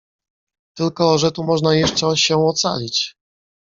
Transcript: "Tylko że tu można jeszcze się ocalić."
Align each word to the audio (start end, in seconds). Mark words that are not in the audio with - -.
"Tylko 0.77 1.17
że 1.17 1.31
tu 1.31 1.43
można 1.43 1.75
jeszcze 1.75 2.17
się 2.17 2.37
ocalić." 2.45 3.15